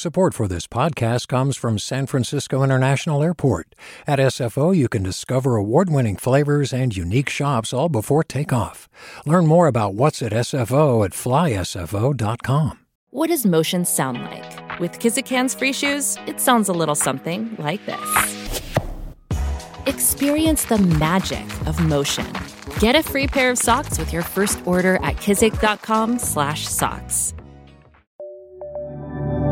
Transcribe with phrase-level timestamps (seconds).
[0.00, 3.74] Support for this podcast comes from San Francisco International Airport.
[4.06, 8.88] At SFO, you can discover award winning flavors and unique shops all before takeoff.
[9.26, 12.78] Learn more about what's at SFO at flysfo.com.
[13.10, 14.80] What does motion sound like?
[14.80, 18.62] With Kizikans free shoes, it sounds a little something like this.
[19.84, 22.32] Experience the magic of motion.
[22.78, 27.34] Get a free pair of socks with your first order at kizik.com/socks.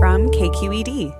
[0.00, 1.14] From KQED.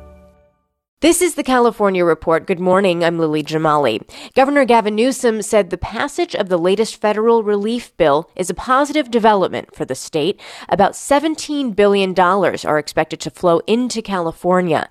[1.02, 2.46] This is the California Report.
[2.46, 3.04] Good morning.
[3.04, 4.00] I'm Lily Jamali.
[4.34, 9.10] Governor Gavin Newsom said the passage of the latest federal relief bill is a positive
[9.10, 10.40] development for the state.
[10.70, 14.88] About $17 billion are expected to flow into California.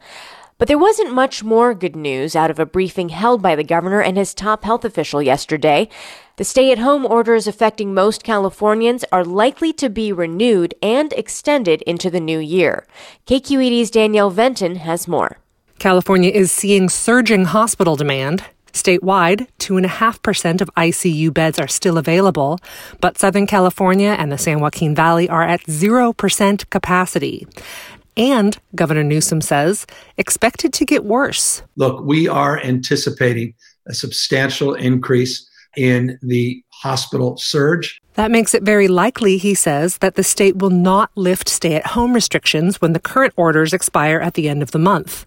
[0.60, 4.02] But there wasn't much more good news out of a briefing held by the governor
[4.02, 5.88] and his top health official yesterday.
[6.36, 11.82] The stay at home orders affecting most Californians are likely to be renewed and extended
[11.84, 12.86] into the new year.
[13.26, 15.38] KQED's Danielle Venton has more.
[15.80, 18.44] California is seeing surging hospital demand.
[18.74, 22.60] Statewide, 2.5% of ICU beds are still available,
[23.00, 27.48] but Southern California and the San Joaquin Valley are at 0% capacity.
[28.18, 29.86] And, Governor Newsom says,
[30.18, 31.62] expected to get worse.
[31.76, 33.54] Look, we are anticipating
[33.88, 38.02] a substantial increase in the hospital surge.
[38.16, 41.88] That makes it very likely, he says, that the state will not lift stay at
[41.88, 45.26] home restrictions when the current orders expire at the end of the month.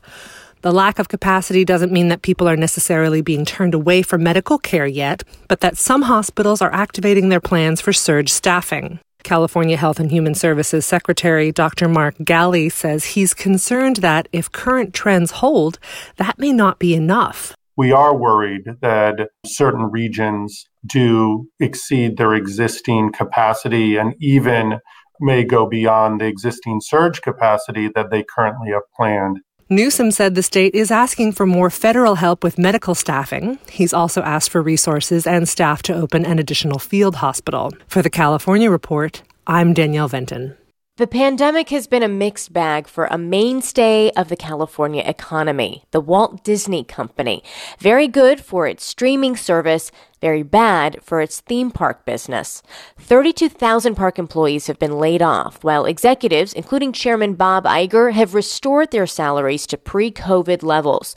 [0.63, 4.59] The lack of capacity doesn't mean that people are necessarily being turned away from medical
[4.59, 9.01] care yet, but that some hospitals are activating their plans for surge staffing.
[9.23, 11.89] California Health and Human Services Secretary Dr.
[11.89, 15.79] Mark Ghaly says he's concerned that if current trends hold,
[16.17, 17.55] that may not be enough.
[17.77, 24.79] We are worried that certain regions do exceed their existing capacity and even
[25.21, 29.41] may go beyond the existing surge capacity that they currently have planned.
[29.73, 33.59] Newsom said the state is asking for more federal help with medical staffing.
[33.71, 37.73] He's also asked for resources and staff to open an additional field hospital.
[37.89, 40.59] For the California Report, I'm Danielle Venton.
[40.99, 46.03] The pandemic has been a mixed bag for a mainstay of the California economy, the
[46.03, 47.43] Walt Disney Company.
[47.79, 52.63] Very good for its streaming service, very bad for its theme park business.
[52.99, 58.91] 32,000 park employees have been laid off, while executives, including Chairman Bob Iger, have restored
[58.91, 61.17] their salaries to pre COVID levels.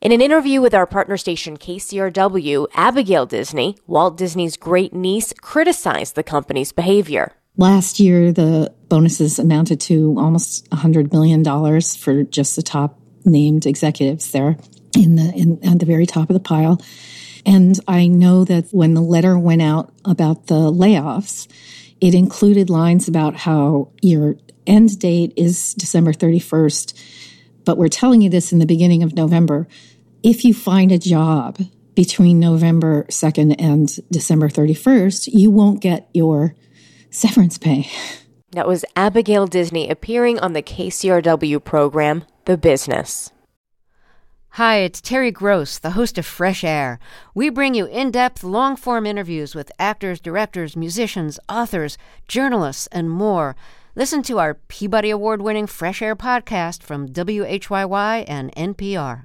[0.00, 6.16] In an interview with our partner station KCRW, Abigail Disney, Walt Disney's great niece, criticized
[6.16, 7.36] the company's behavior.
[7.56, 11.44] Last year, the bonuses amounted to almost $100 million
[11.82, 14.56] for just the top named executives there
[14.96, 16.80] in the in, at the very top of the pile.
[17.44, 21.48] And I know that when the letter went out about the layoffs,
[22.00, 24.36] it included lines about how your
[24.66, 26.94] end date is December 31st,
[27.64, 29.66] but we're telling you this in the beginning of November.
[30.22, 31.58] If you find a job
[31.94, 36.54] between November 2nd and December 31st, you won't get your
[37.12, 37.88] severance pay.
[38.52, 43.30] That was Abigail Disney appearing on the KCRW program, The Business.
[44.56, 46.98] Hi, it's Terry Gross, the host of Fresh Air.
[47.34, 51.96] We bring you in depth, long form interviews with actors, directors, musicians, authors,
[52.28, 53.56] journalists, and more.
[53.94, 59.24] Listen to our Peabody Award winning Fresh Air podcast from WHYY and NPR.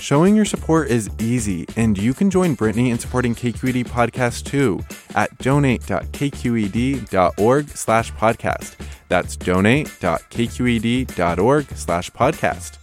[0.00, 4.80] Showing your support is easy, and you can join Brittany in supporting KQED Podcast too
[5.14, 8.76] at donate.kqed.org slash podcast.
[9.08, 12.78] That's donate.kqed.org slash podcast.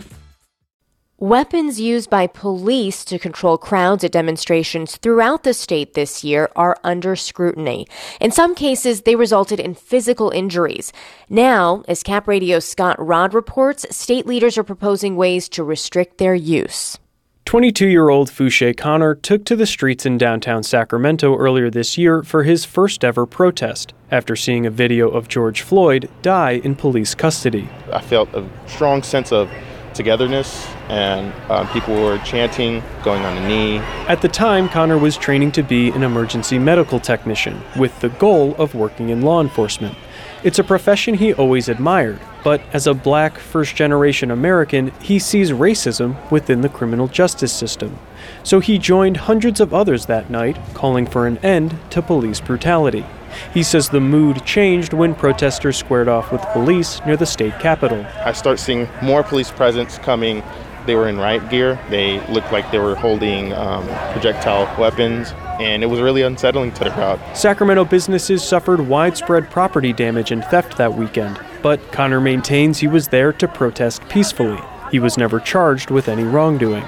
[1.18, 6.78] Weapons used by police to control crowds at demonstrations throughout the state this year are
[6.84, 7.88] under scrutiny.
[8.20, 10.92] In some cases, they resulted in physical injuries.
[11.30, 16.36] Now, as Cap Radio's Scott Rodd reports, state leaders are proposing ways to restrict their
[16.36, 16.98] use.
[17.46, 22.24] 22 year old Fouché Connor took to the streets in downtown Sacramento earlier this year
[22.24, 27.14] for his first ever protest after seeing a video of George Floyd die in police
[27.14, 27.70] custody.
[27.94, 29.48] I felt a strong sense of
[29.96, 33.78] togetherness, and uh, people were chanting, going on a knee.
[34.08, 38.54] At the time, Connor was training to be an emergency medical technician with the goal
[38.56, 39.98] of working in law enforcement.
[40.44, 45.50] It's a profession he always admired, but as a black first generation American, he sees
[45.50, 47.98] racism within the criminal justice system.
[48.44, 53.06] So he joined hundreds of others that night, calling for an end to police brutality.
[53.54, 58.06] He says the mood changed when protesters squared off with police near the state capitol.
[58.24, 60.44] I start seeing more police presence coming.
[60.86, 61.80] They were in riot gear.
[61.90, 66.84] They looked like they were holding um, projectile weapons and it was really unsettling to
[66.84, 67.20] the crowd.
[67.36, 73.08] Sacramento businesses suffered widespread property damage and theft that weekend, but Connor maintains he was
[73.08, 74.60] there to protest peacefully.
[74.92, 76.84] He was never charged with any wrongdoing.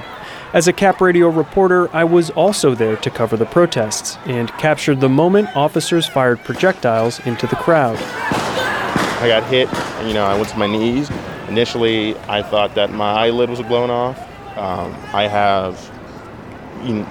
[0.53, 5.01] As a Cap Radio reporter, I was also there to cover the protests and captured
[5.01, 7.97] the moment officers fired projectiles into the crowd.
[7.97, 9.67] I got hit,
[10.07, 11.11] you know, I went to my knees.
[11.49, 14.17] Initially, I thought that my eyelid was blown off.
[14.57, 15.91] Um, I have,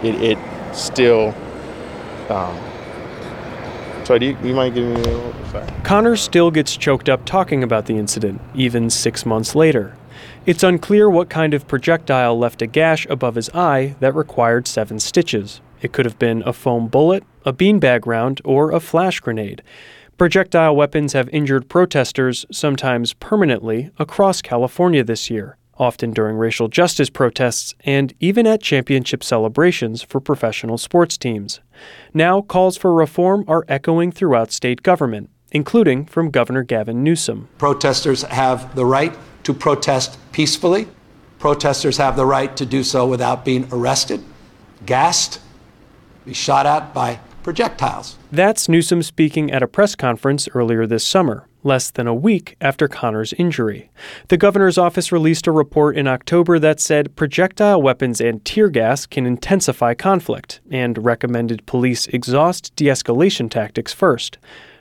[0.03, 1.35] it, it still
[2.31, 2.59] um,
[4.06, 5.67] so do you, you me a little, sorry.
[5.82, 9.97] Connor still gets choked up talking about the incident, even six months later.
[10.47, 15.00] It's unclear what kind of projectile left a gash above his eye that required seven
[15.00, 15.61] stitches.
[15.82, 19.61] It could have been a foam bullet, a beanbag round, or a flash grenade.
[20.17, 27.11] Projectile weapons have injured protesters, sometimes permanently, across California this year often during racial justice
[27.11, 31.61] protests and even at championship celebrations for professional sports teams.
[32.14, 37.49] Now, calls for reform are echoing throughout state government, including from Governor Gavin Newsom.
[37.58, 40.88] Protesters have the right to protest peacefully.
[41.38, 44.25] Protesters have the right to do so without being arrested,
[44.87, 45.40] gassed,
[46.25, 48.19] be shot at by projectiles.
[48.32, 52.88] That's Newsom speaking at a press conference earlier this summer less than a week after
[52.88, 53.88] Connor's injury.
[54.28, 59.06] The governor's office released a report in October that said projectile weapons and tear gas
[59.06, 64.38] can intensify conflict and recommended police exhaust de escalation tactics first.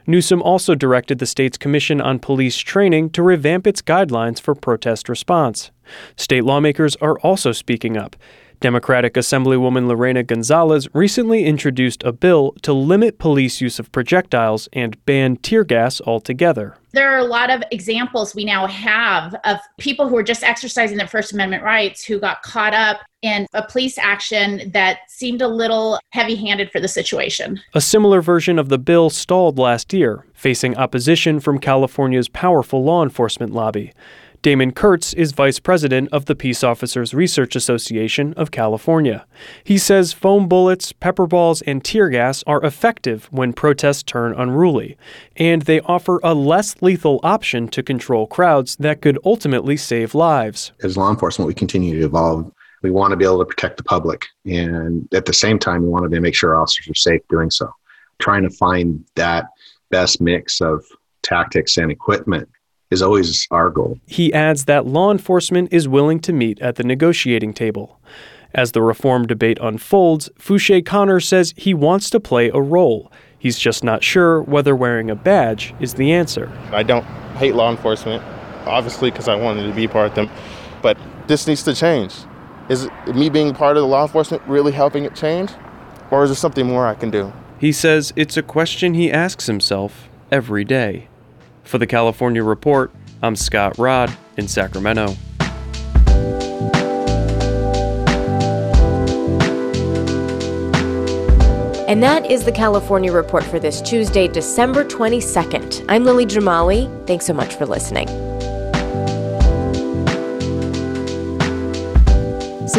[0.07, 5.09] Newsom also directed the state's Commission on Police Training to revamp its guidelines for protest
[5.09, 5.71] response.
[6.15, 8.15] State lawmakers are also speaking up.
[8.59, 15.03] Democratic Assemblywoman Lorena Gonzalez recently introduced a bill to limit police use of projectiles and
[15.05, 16.77] ban tear gas altogether.
[16.93, 20.97] There are a lot of examples we now have of people who are just exercising
[20.97, 25.47] their First Amendment rights who got caught up in a police action that seemed a
[25.47, 27.59] little heavy handed for the situation.
[27.73, 33.03] A similar version of the bill stalled last year, facing opposition from California's powerful law
[33.03, 33.91] enforcement lobby.
[34.45, 39.25] Damon Kurtz is vice president of the Peace Officers Research Association of California.
[39.63, 44.97] He says foam bullets, pepper balls, and tear gas are effective when protests turn unruly,
[45.35, 50.73] and they offer a less lethal option to control crowds that could ultimately save lives.
[50.83, 52.51] As law enforcement, we continue to evolve.
[52.83, 55.89] We want to be able to protect the public, and at the same time, we
[55.89, 57.67] want to make sure officers are safe doing so.
[58.19, 59.47] Trying to find that
[59.89, 60.85] best mix of
[61.23, 62.47] tactics and equipment
[62.95, 63.99] is always our goal.
[64.07, 67.99] He adds that law enforcement is willing to meet at the negotiating table.
[68.53, 73.11] As the reform debate unfolds, Fouché Connor says he wants to play a role.
[73.37, 76.49] He's just not sure whether wearing a badge is the answer.
[76.71, 77.03] I don't
[77.37, 78.23] hate law enforcement,
[78.65, 80.29] obviously, because I wanted to be part of them,
[80.81, 80.97] but
[81.27, 82.15] this needs to change.
[82.69, 85.51] Is me being part of the law enforcement really helping it change?
[86.09, 87.33] Or is there something more I can do?
[87.59, 91.09] He says it's a question he asks himself every day.
[91.65, 92.91] For the California Report,
[93.21, 95.15] I'm Scott Rodd in Sacramento.
[101.87, 105.85] And that is the California Report for this Tuesday, December 22nd.
[105.87, 107.05] I'm Lily Jamali.
[107.07, 108.24] Thanks so much for listening.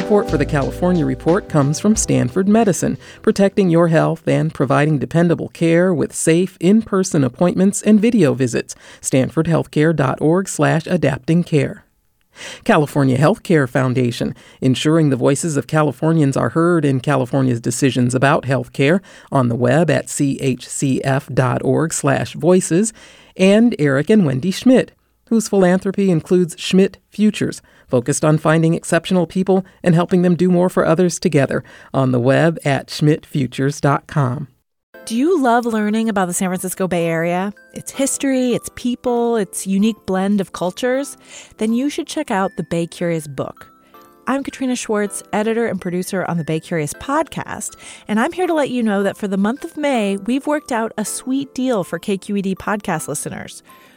[0.06, 5.48] Support for the California Report comes from Stanford Medicine, protecting your health and providing dependable
[5.48, 8.76] care with safe in-person appointments and video visits.
[9.00, 11.84] StanfordHealthcare.org/slash-adapting care.
[12.62, 19.00] California Healthcare Foundation, ensuring the voices of Californians are heard in California's decisions about healthcare
[19.32, 22.92] on the web at chcf.org/voices,
[23.36, 24.92] and Eric and Wendy Schmidt,
[25.28, 30.68] whose philanthropy includes Schmidt Futures focused on finding exceptional people and helping them do more
[30.68, 31.62] for others together
[31.95, 34.49] on the web at schmidtfutures.com.
[35.04, 37.52] Do you love learning about the San Francisco Bay Area?
[37.75, 41.16] Its history, its people, its unique blend of cultures?
[41.59, 43.71] Then you should check out the Bay Curious book.
[44.28, 47.76] I'm Katrina Schwartz, editor and producer on the Bay Curious podcast,
[48.09, 50.73] and I'm here to let you know that for the month of May, we've worked
[50.73, 53.62] out a sweet deal for KQED podcast listeners.